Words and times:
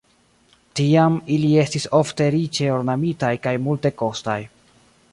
Tiam 0.79 1.19
ili 1.35 1.51
estis 1.65 1.87
ofte 1.99 2.31
riĉe 2.39 2.73
ornamitaj 2.79 3.33
kaj 3.47 3.57
multekostaj. 3.67 4.41